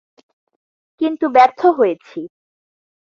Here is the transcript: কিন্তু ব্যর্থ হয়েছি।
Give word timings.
কিন্তু 1.01 1.25
ব্যর্থ 1.29 1.61
হয়েছি। 1.77 2.19